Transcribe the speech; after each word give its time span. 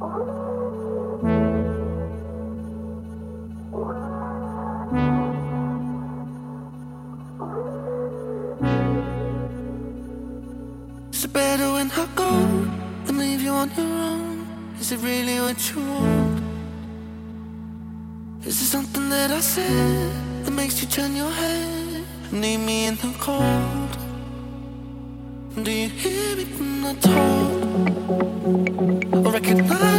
Is 0.00 0.06
it 11.24 11.32
better 11.34 11.72
when 11.72 11.90
I 11.90 12.08
go 12.14 12.30
and 13.08 13.18
leave 13.18 13.42
you 13.42 13.50
on 13.50 13.70
your 13.76 13.86
own? 13.86 14.46
Is 14.80 14.92
it 14.92 15.00
really 15.00 15.38
what 15.38 15.70
you 15.70 15.80
want? 15.86 16.42
Is 18.46 18.62
it 18.62 18.66
something 18.66 19.10
that 19.10 19.30
I 19.30 19.40
said 19.40 20.44
that 20.46 20.52
makes 20.52 20.80
you 20.80 20.88
turn 20.88 21.14
your 21.14 21.30
head? 21.30 21.80
and 22.32 22.42
leave 22.42 22.60
me 22.60 22.86
in 22.86 22.94
the 22.96 23.12
cold? 23.18 23.90
Do 25.64 25.70
you 25.70 25.88
hear 25.88 26.36
me 26.36 26.44
when 26.44 26.84
I 26.84 26.94
talk? 26.94 27.50
Or 29.26 29.32
recognize? 29.32 29.89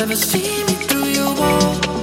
Never 0.00 0.16
see 0.16 0.64
me 0.64 0.72
through 0.86 1.08
your 1.08 1.34
wall. 1.34 1.99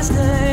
Darkest 0.00 0.49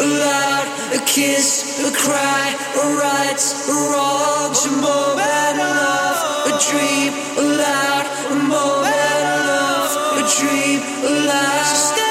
a 0.00 0.06
loud, 0.06 0.66
a 0.96 1.00
kiss, 1.04 1.78
a 1.84 1.92
cry, 1.92 2.46
a 2.74 2.84
right, 2.96 3.40
a 3.68 3.76
wrong, 3.90 4.50
a 4.50 4.72
moment 4.80 5.56
of 5.60 5.70
love, 5.80 6.20
a 6.48 6.52
dream, 6.68 7.12
a 7.36 7.44
loud, 7.60 8.06
a 8.30 8.36
moment 8.48 9.24
of 9.34 9.40
love, 9.50 9.92
a 10.18 10.22
dream, 10.36 10.80
a 11.04 11.26
loud. 11.26 12.09